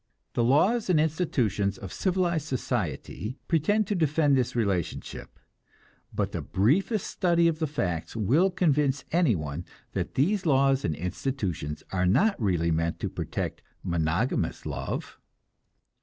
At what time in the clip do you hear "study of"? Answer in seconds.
7.05-7.59